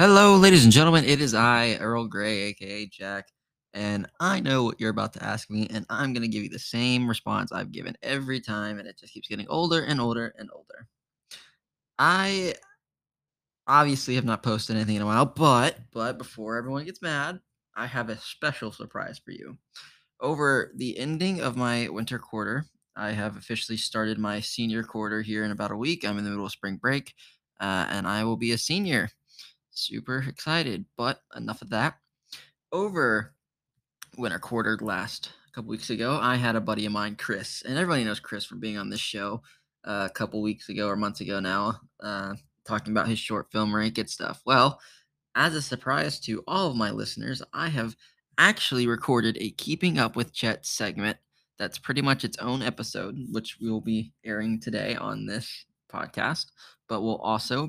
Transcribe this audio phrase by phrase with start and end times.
[0.00, 1.04] Hello, ladies and gentlemen.
[1.04, 3.28] It is I, Earl Grey, aka Jack,
[3.74, 6.48] and I know what you're about to ask me, and I'm going to give you
[6.48, 10.34] the same response I've given every time, and it just keeps getting older and older
[10.38, 10.86] and older.
[11.98, 12.54] I
[13.66, 17.38] obviously have not posted anything in a while, but but before everyone gets mad,
[17.76, 19.58] I have a special surprise for you.
[20.18, 22.64] Over the ending of my winter quarter,
[22.96, 26.06] I have officially started my senior quarter here in about a week.
[26.06, 27.12] I'm in the middle of spring break,
[27.60, 29.10] uh, and I will be a senior.
[29.70, 31.98] Super excited, but enough of that.
[32.72, 33.34] Over
[34.16, 37.76] winter quarter last a couple weeks ago, I had a buddy of mine, Chris, and
[37.76, 39.42] everybody knows Chris from being on this show
[39.84, 43.74] uh, a couple weeks ago or months ago now, uh, talking about his short film
[43.74, 44.42] rank and stuff.
[44.44, 44.80] Well,
[45.34, 47.96] as a surprise to all of my listeners, I have
[48.38, 51.18] actually recorded a Keeping Up with Chet segment
[51.58, 56.46] that's pretty much its own episode, which we will be airing today on this podcast,
[56.88, 57.68] but we'll also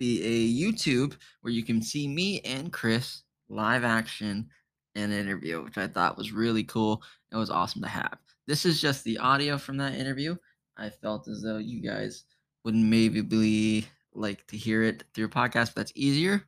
[0.00, 4.48] be a YouTube where you can see me and Chris live action
[4.96, 7.02] in an interview, which I thought was really cool.
[7.30, 8.18] It was awesome to have.
[8.48, 10.34] This is just the audio from that interview.
[10.76, 12.24] I felt as though you guys
[12.64, 16.42] would maybe like to hear it through a podcast, but that's easier.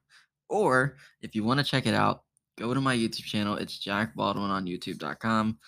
[0.48, 2.24] Or if you want to check it out,
[2.58, 3.56] go to my YouTube channel.
[3.56, 5.58] It's Jack Baldwin on YouTube.com.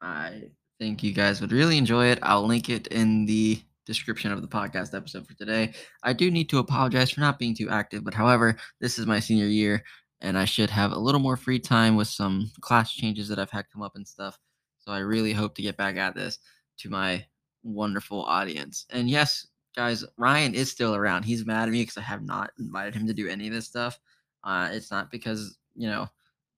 [0.00, 0.44] I
[0.78, 2.18] think you guys would really enjoy it.
[2.22, 5.72] I'll link it in the description of the podcast episode for today.
[6.02, 9.20] I do need to apologize for not being too active, but however, this is my
[9.20, 9.84] senior year
[10.20, 13.50] and I should have a little more free time with some class changes that I've
[13.50, 14.38] had come up and stuff.
[14.78, 16.38] So I really hope to get back at this
[16.78, 17.24] to my
[17.62, 18.86] wonderful audience.
[18.90, 21.24] And yes, guys, Ryan is still around.
[21.24, 23.66] He's mad at me because I have not invited him to do any of this
[23.66, 23.98] stuff.
[24.42, 26.08] Uh, it's not because, you know,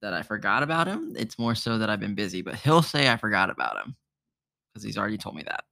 [0.03, 1.15] that I forgot about him.
[1.17, 3.97] It's more so that I've been busy, but he'll say I forgot about him
[4.73, 5.65] because he's already told me that.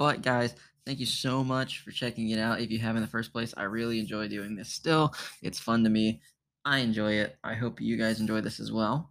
[0.00, 0.54] But guys,
[0.86, 2.62] thank you so much for checking it out.
[2.62, 5.14] If you have in the first place, I really enjoy doing this still.
[5.42, 6.22] It's fun to me.
[6.64, 7.36] I enjoy it.
[7.44, 9.10] I hope you guys enjoy this as well.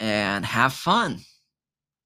[0.00, 1.20] And have fun.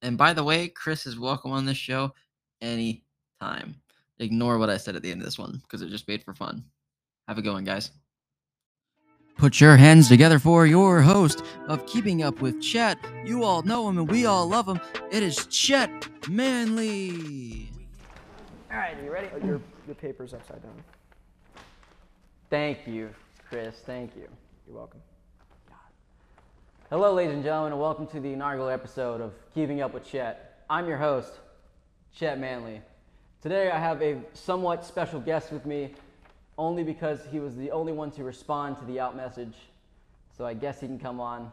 [0.03, 2.13] And by the way, Chris is welcome on this show
[2.61, 3.81] anytime.
[4.19, 6.35] Ignore what I said at the end of this one because it just made for
[6.35, 6.65] fun.
[7.27, 7.89] Have a good one, guys.
[9.37, 12.99] Put your hands together for your host of Keeping Up with Chet.
[13.25, 14.79] You all know him and we all love him.
[15.09, 17.72] It is Chet Manley.
[18.73, 19.27] All right, are you ready?
[19.31, 20.73] Oh, your, your paper's upside down.
[22.49, 23.11] Thank you,
[23.47, 23.75] Chris.
[23.85, 24.27] Thank you.
[24.65, 24.99] You're welcome.
[26.89, 30.63] Hello, ladies and gentlemen, and welcome to the inaugural episode of Keeping Up with Chet.
[30.71, 31.33] I'm your host,
[32.15, 32.81] Chet Manley.
[33.43, 35.93] Today, I have a somewhat special guest with me,
[36.57, 39.53] only because he was the only one to respond to the out message,
[40.35, 41.51] so I guess he can come on.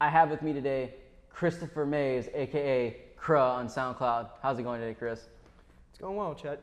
[0.00, 0.94] I have with me today
[1.30, 4.28] Christopher Mays, aka Kruh on SoundCloud.
[4.40, 5.26] How's it going today, Chris?
[5.92, 6.58] It's going well, Chet.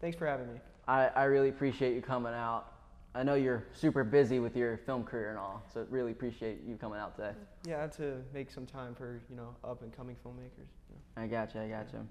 [0.00, 0.58] Thanks for having me.
[0.88, 2.72] I, I really appreciate you coming out.
[3.14, 6.76] I know you're super busy with your film career and all, so really appreciate you
[6.76, 7.32] coming out today.
[7.68, 10.70] Yeah, I had to make some time for you know up and coming filmmakers.
[10.88, 11.22] You know.
[11.22, 12.06] I gotcha, I gotcha.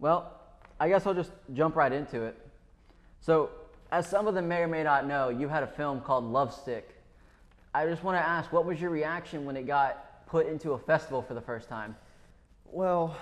[0.00, 0.32] Well,
[0.80, 2.36] I guess I'll just jump right into it.
[3.20, 3.50] So,
[3.92, 6.52] as some of them may or may not know, you had a film called Love
[6.52, 6.96] Stick.
[7.72, 10.78] I just want to ask, what was your reaction when it got put into a
[10.78, 11.94] festival for the first time?
[12.64, 13.16] Well,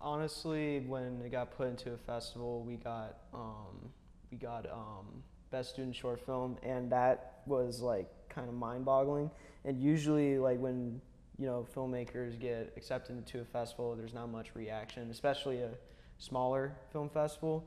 [0.00, 3.90] honestly, when it got put into a festival, we got um,
[4.30, 9.30] we got um, best student short film, and that was like kind of mind-boggling.
[9.64, 11.00] And usually, like when
[11.38, 15.70] you know filmmakers get accepted into a festival, there's not much reaction, especially a
[16.18, 17.66] smaller film festival.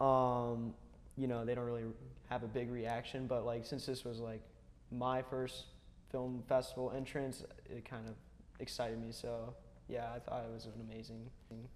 [0.00, 0.74] Um,
[1.16, 1.84] you know, they don't really
[2.28, 3.26] have a big reaction.
[3.26, 4.42] But like since this was like
[4.90, 5.66] my first
[6.10, 8.14] film festival entrance, it kind of
[8.60, 9.08] excited me.
[9.10, 9.54] So
[9.88, 11.66] yeah, I thought it was an amazing thing.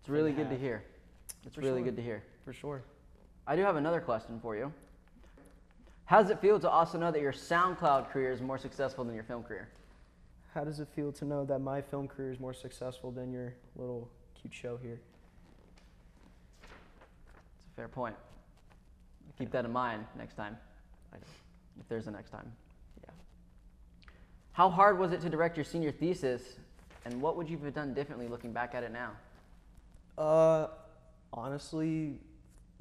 [0.00, 0.82] It's really good to hear.
[1.46, 1.84] It's For really sure.
[1.84, 2.22] good to hear.
[2.44, 2.82] For sure.
[3.46, 4.72] I do have another question for you.
[6.04, 9.14] How does it feel to also know that your SoundCloud career is more successful than
[9.14, 9.68] your film career?
[10.54, 13.54] How does it feel to know that my film career is more successful than your
[13.76, 15.00] little cute show here?
[16.62, 18.14] It's a fair point.
[19.38, 20.58] Keep that in mind next time,
[21.12, 21.16] I
[21.80, 22.52] if there's a next time.
[23.02, 23.10] Yeah.
[24.52, 26.42] How hard was it to direct your senior thesis,
[27.04, 29.12] and what would you have done differently looking back at it now?
[30.18, 30.68] Uh,
[31.32, 32.18] honestly,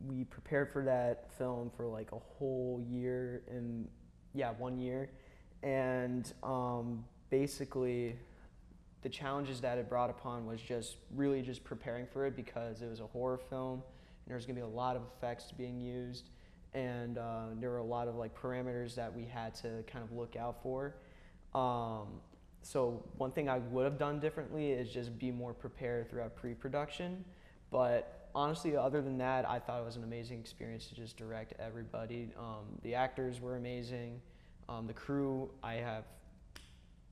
[0.08, 3.88] we prepared for that film for like a whole year and
[4.34, 5.10] yeah, one year,
[5.64, 8.16] and um, basically,
[9.02, 12.90] the challenges that it brought upon was just really just preparing for it because it
[12.90, 16.30] was a horror film and there was gonna be a lot of effects being used,
[16.74, 20.12] and uh, there were a lot of like parameters that we had to kind of
[20.12, 20.96] look out for.
[21.54, 22.22] Um,
[22.62, 27.24] so one thing I would have done differently is just be more prepared throughout pre-production.
[27.72, 31.54] But honestly, other than that, I thought it was an amazing experience to just direct
[31.60, 32.30] everybody.
[32.38, 34.22] Um, the actors were amazing.
[34.70, 36.04] Um, the crew, I have,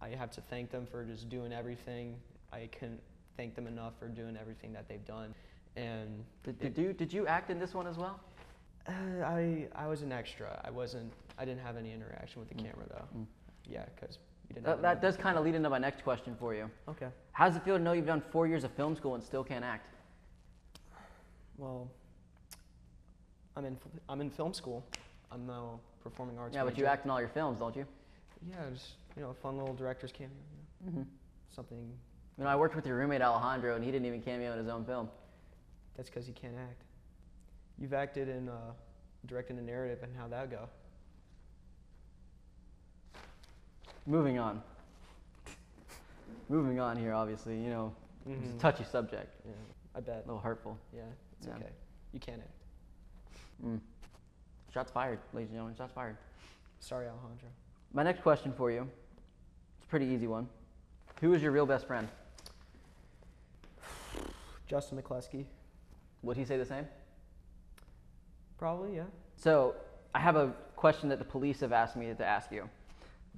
[0.02, 2.16] I have to thank them for just doing everything.
[2.54, 3.02] I couldn't
[3.38, 5.34] thank them enough for doing everything that they've done.
[5.76, 8.20] And Did, did you did you act in this one as well?
[8.88, 8.92] uh,
[9.24, 10.60] I, I was an extra.
[10.66, 11.14] I wasn't.
[11.38, 12.66] I didn't have any interaction with the Mm.
[12.66, 13.20] camera though.
[13.20, 13.26] Mm.
[13.66, 14.18] Yeah, because
[14.62, 14.82] didn't.
[14.82, 16.70] That, that does kind of lead into my next question for you.
[16.88, 17.08] Okay.
[17.32, 19.44] How does it feel to know you've done four years of film school and still
[19.44, 19.88] can't act?
[21.58, 21.90] Well,
[23.56, 23.78] I'm in
[24.08, 24.86] I'm in film school.
[25.32, 26.56] I'm now performing arts.
[26.56, 26.92] yeah, but you major.
[26.94, 27.86] act in all your films, don't you?
[28.50, 30.30] Yeah, just you know, a fun little director's cameo.
[30.32, 31.02] You know, Mm-hmm.
[31.54, 31.78] something
[32.38, 34.70] You know, I worked with your roommate Alejandro, and he didn't even cameo in his
[34.70, 35.10] own film.
[35.98, 36.84] that's because he can't act.
[37.78, 38.54] You've acted in uh,
[39.26, 40.70] directing a narrative, and how'd that go?
[44.10, 44.64] Moving on.
[46.50, 47.94] Moving on here, obviously, you know,
[48.26, 48.60] it's a Mhm.
[48.60, 49.52] touchy subject, Yeah,
[49.94, 50.24] I bet.
[50.24, 50.80] a little hurtful.
[50.92, 51.04] Yeah,
[51.38, 51.58] it's Yeah.
[51.58, 51.72] okay.
[52.12, 52.50] You can't act.
[53.64, 53.80] Mm.
[54.72, 55.76] Shots fired, ladies and gentlemen.
[55.76, 56.18] Shots fired.
[56.80, 57.50] Sorry, Alejandro.
[57.94, 58.90] My next question for you.
[59.78, 60.50] It's a pretty easy one.
[61.22, 62.10] Who is your real best friend?
[64.66, 65.46] Justin McCluskey.
[66.24, 66.88] Would he say the same?
[68.58, 69.06] Probably, yeah.
[69.36, 69.76] So
[70.16, 72.68] I have a question that the police have asked me to ask you.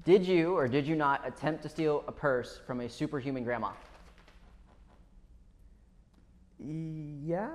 [0.03, 3.71] Did you or did you not attempt to steal a purse from a superhuman grandma?
[6.59, 7.49] Yeah,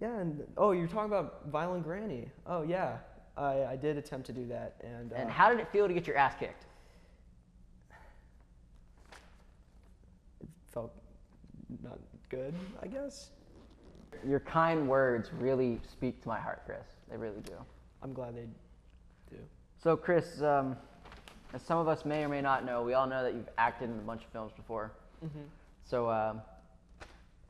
[0.00, 2.28] yeah, and oh, you're talking about Violent Granny.
[2.46, 2.98] Oh yeah,
[3.36, 5.94] I, I did attempt to do that, and, uh, And how did it feel to
[5.94, 6.66] get your ass kicked?
[10.40, 10.92] it felt
[11.82, 11.98] not
[12.28, 13.30] good, I guess.
[14.26, 16.86] Your kind words really speak to my heart, Chris.
[17.10, 17.54] They really do.
[18.02, 18.46] I'm glad they
[19.30, 19.42] do.
[19.82, 20.76] So, Chris, um,
[21.54, 23.88] as some of us may or may not know, we all know that you've acted
[23.88, 24.90] in a bunch of films before.
[25.24, 25.44] Mm-hmm.
[25.88, 26.42] So, um,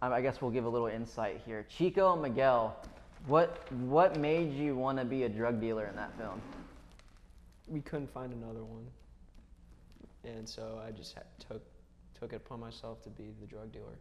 [0.02, 1.66] I I guess we'll give a little insight here.
[1.68, 2.76] Chico Miguel,
[3.26, 6.40] what what made you want to be a drug dealer in that film?
[7.66, 8.86] We couldn't find another one,
[10.24, 11.62] and so I just had, took
[12.20, 13.96] took it upon myself to be the drug dealer.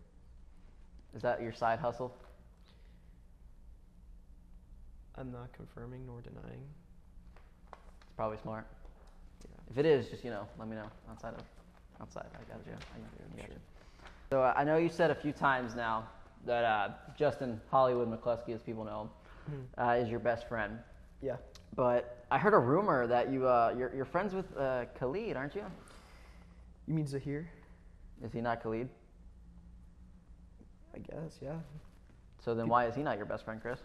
[1.16, 2.14] Is that your side hustle?
[5.16, 6.64] I'm not confirming nor denying.
[8.02, 8.68] It's probably smart.
[9.69, 11.44] If it is, just you know, let me know outside of
[12.01, 12.25] outside.
[12.33, 12.74] I got you.
[12.74, 13.25] I got you.
[13.38, 13.56] I got you.
[14.30, 16.07] So uh, I know you said a few times now
[16.45, 19.10] that uh, Justin Hollywood McCluskey, as people know him,
[19.51, 19.65] Mhm.
[19.77, 20.80] uh, is your best friend.
[21.21, 21.36] Yeah.
[21.75, 25.56] But I heard a rumor that you uh, you're, you're friends with uh, Khalid, aren't
[25.56, 25.66] you?
[26.88, 27.50] You mean Zahir?
[28.24, 28.88] Is he not Khalid?
[30.95, 31.39] I guess.
[31.42, 31.56] Yeah.
[32.44, 33.80] So then why is he not your best friend, Chris?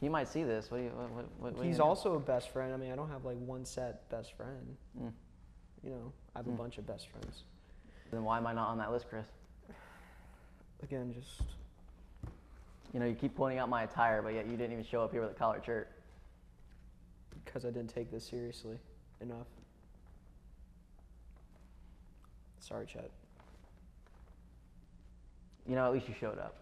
[0.00, 0.70] He might see this.
[0.70, 0.90] What do you?
[0.90, 1.10] What,
[1.40, 1.84] what, what, He's you know?
[1.84, 2.74] also a best friend.
[2.74, 4.76] I mean, I don't have like one set best friend.
[5.00, 5.12] Mm.
[5.82, 6.56] You know, I have a Mm.
[6.58, 7.44] bunch of best friends.
[8.10, 9.26] Then why am I not on that list, Chris?
[10.82, 11.40] Again, just
[12.92, 15.10] You know, you keep pointing out my attire, but yet you didn't even show up
[15.12, 15.90] here with a collared shirt.
[17.44, 18.78] because I didn't take this seriously
[19.20, 19.46] enough.
[22.60, 23.10] Sorry, Chet.
[25.66, 26.56] You know, at least you showed up.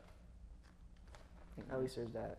[1.70, 2.38] At least there's that.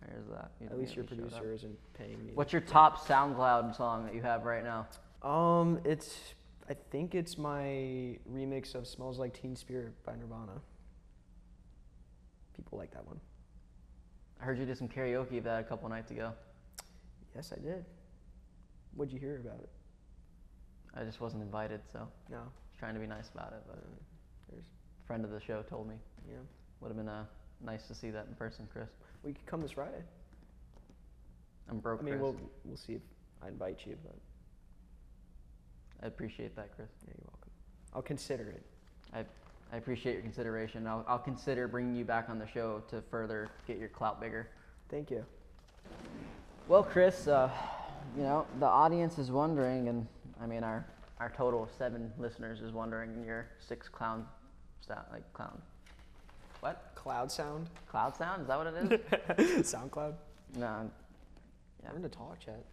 [0.00, 0.50] There's that.
[0.60, 2.32] You- At least your producer isn't paying me.
[2.34, 4.86] What's your top SoundCloud song that you have right now?
[5.22, 6.34] Um, it's
[6.68, 10.60] I think it's my remix of "Smells Like Teen Spirit" by Nirvana.
[12.54, 13.20] People like that one.
[14.40, 16.32] I heard you did some karaoke of that a couple nights ago.
[17.34, 17.84] Yes, I did.
[18.94, 19.68] What'd you hear about it?
[20.94, 22.42] I just wasn't invited, so I was No,
[22.78, 23.62] trying to be nice about it.
[23.66, 23.86] But uh,
[24.50, 25.96] there's a friend of the show told me
[26.28, 26.36] yeah.
[26.80, 27.24] would have been uh,
[27.62, 28.88] nice to see that in person, Chris.
[29.26, 30.04] We could come this Friday.
[31.68, 32.22] I'm broke, I mean, Chris.
[32.22, 33.02] we'll we'll see if
[33.42, 34.14] I invite you, but
[36.00, 36.86] I appreciate that, Chris.
[37.04, 37.50] yeah, you're welcome.
[37.92, 38.62] I'll consider it.
[39.12, 39.24] I
[39.72, 40.86] I appreciate your consideration.
[40.86, 44.48] I'll, I'll consider bringing you back on the show to further get your clout bigger.
[44.88, 45.26] Thank you.
[46.68, 47.50] Well, Chris, uh,
[48.16, 50.06] you know the audience is wondering, and
[50.40, 50.86] I mean our
[51.18, 54.24] our total of seven listeners is wondering, and your six clown,
[54.80, 55.60] sta like clown,
[56.66, 57.68] what Cloud sound.
[57.88, 58.42] cloud sound?
[58.42, 59.72] Is that what it is?
[59.72, 60.14] SoundCloud.
[60.56, 60.90] no.
[61.82, 61.92] Yeah.
[61.92, 62.64] Learn to talk, Chet.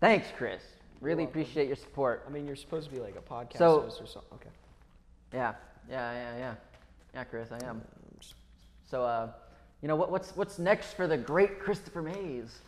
[0.00, 0.62] Thanks, Chris.
[1.00, 2.24] Really appreciate your support.
[2.26, 4.34] I mean, you're supposed to be like a podcast So- host or something.
[4.34, 4.50] Okay.
[5.32, 5.54] Yeah,
[5.90, 6.54] yeah, yeah, yeah,
[7.14, 7.70] yeah, Chris, I am.
[7.76, 7.82] Um,
[8.88, 9.30] So, uh,
[9.80, 12.60] you know what, what's what's next for the great Christopher Mays,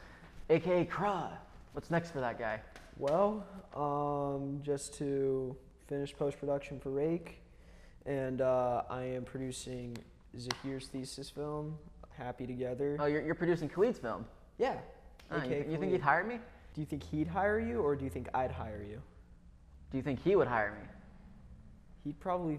[0.50, 1.28] aka Craw?
[1.72, 2.60] What's next for that guy?
[2.96, 3.44] Well,
[3.76, 5.54] um, just to
[5.86, 7.42] finish post production for Rake,
[8.06, 9.96] and uh, I am producing
[10.38, 11.76] Zahir's thesis film,
[12.16, 12.96] Happy Together.
[13.00, 14.24] Oh, you're, you're producing Khalid's film.
[14.58, 14.76] yeah.
[15.30, 16.38] Ah, you, AKA thi- you think he'd hire me?
[16.74, 19.00] Do you think he'd hire you, or do you think I'd hire you?
[19.90, 20.86] Do you think he would hire me?
[22.04, 22.58] He'd probably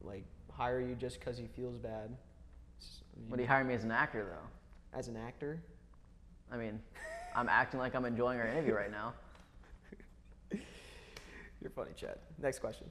[0.00, 2.10] like hire you just because he feels bad.
[2.10, 4.98] I Would he mean, hire me as an actor though?
[4.98, 5.62] as an actor,
[6.50, 6.78] I mean,
[7.36, 9.14] I'm acting like I'm enjoying our interview right now.
[11.60, 12.18] you're funny, Chad.
[12.42, 12.88] Next question.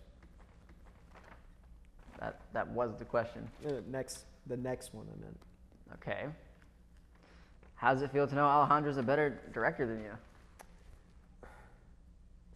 [2.21, 3.49] That that was the question.
[3.67, 5.39] Uh, next, the next one I meant.
[5.95, 6.25] Okay.
[7.75, 10.11] How does it feel to know Alejandro's a better director than you?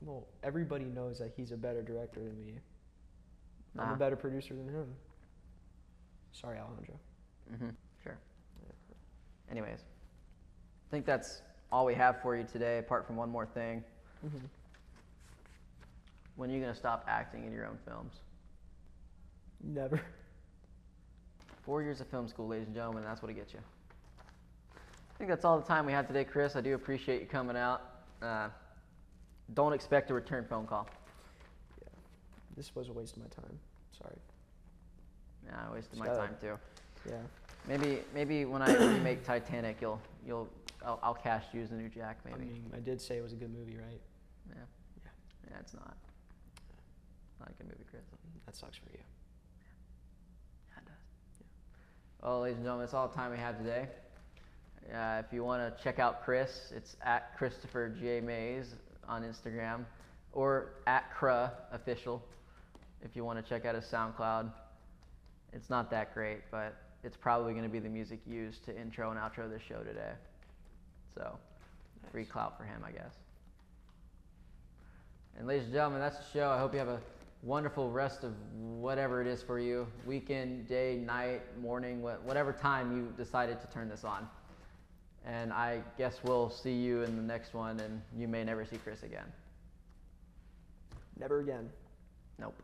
[0.01, 2.53] Well, everybody knows that he's a better director than me.
[3.77, 3.93] I'm Ah.
[3.93, 4.95] a better producer than him.
[6.31, 6.99] Sorry, Alejandro.
[7.51, 7.69] Mm-hmm.
[8.03, 8.17] Sure.
[9.49, 11.41] Anyways, I think that's
[11.71, 13.83] all we have for you today, apart from one more thing.
[14.25, 14.45] Mm-hmm.
[16.35, 18.13] When are you gonna stop acting in your own films?
[19.65, 19.99] Never.
[21.63, 23.59] Four years of film school, ladies and gentlemen, that's what it gets you.
[24.77, 26.55] I think that's all the time we have today, Chris.
[26.55, 27.81] I do appreciate you coming out.
[28.21, 28.49] Uh,
[29.53, 30.87] don't expect a return phone call.
[31.81, 31.87] Yeah,
[32.55, 33.57] This was a waste of my time.
[33.97, 34.15] Sorry.
[35.45, 36.57] Yeah, I wasted my time too.
[37.07, 37.15] Yeah.
[37.67, 40.47] Maybe, maybe when I remake Titanic, you'll, you'll,
[40.85, 42.17] I'll, I'll cast you as the new Jack.
[42.25, 42.35] Maybe.
[42.35, 44.01] I mean, I did say it was a good movie, right?
[44.49, 44.55] yeah.
[45.03, 45.11] Yeah.
[45.51, 45.95] Yeah, it's not.
[47.39, 48.03] Not a good movie, Chris.
[48.45, 48.99] That sucks for you.
[50.71, 50.95] Yeah, it does.
[52.25, 53.87] Well, ladies and gentlemen, that's all the time we have today.
[54.91, 58.73] Uh, if you want to check out Chris, it's at Christopher J Mays
[59.07, 59.85] on Instagram
[60.33, 62.23] or at Cra official.
[63.03, 64.51] If you want to check out his SoundCloud,
[65.53, 69.11] it's not that great, but it's probably going to be the music used to intro
[69.11, 70.13] and outro this show today.
[71.13, 71.37] So,
[72.11, 73.13] free clout for him, I guess.
[75.37, 76.49] And ladies and gentlemen, that's the show.
[76.49, 76.99] I hope you have a
[77.45, 83.13] wonderful rest of whatever it is for you weekend, day, night, morning, whatever time you
[83.23, 84.27] decided to turn this on.
[85.25, 88.77] And I guess we'll see you in the next one, and you may never see
[88.77, 89.25] Chris again.
[91.19, 91.69] Never again.
[92.39, 92.55] Nope.